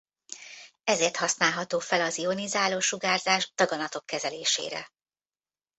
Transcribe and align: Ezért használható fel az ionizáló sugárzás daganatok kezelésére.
Ezért 0.83 1.17
használható 1.17 1.79
fel 1.79 2.01
az 2.01 2.17
ionizáló 2.17 2.79
sugárzás 2.79 3.51
daganatok 3.55 4.05
kezelésére. 4.05 4.91